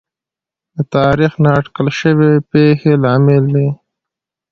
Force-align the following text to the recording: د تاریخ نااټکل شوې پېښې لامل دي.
د 0.75 0.77
تاریخ 0.95 1.31
نااټکل 1.43 1.87
شوې 1.99 2.31
پېښې 2.51 2.93
لامل 3.03 3.43
دي. 3.55 3.67